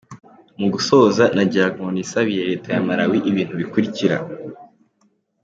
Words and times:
Mu 0.59 0.67
gusoza, 0.73 1.23
nagiraga 1.35 1.77
ngo 1.81 1.91
nisabire 1.93 2.43
Leta 2.51 2.67
ya 2.75 2.81
Malawi 2.87 3.17
ibintu 3.31 3.53
bikurikira: 3.61 4.17